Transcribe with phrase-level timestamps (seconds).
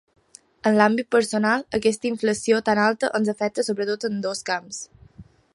[0.69, 4.85] En l’àmbit personal, aquesta inflació tan alta ens afecta sobretot en dos camps.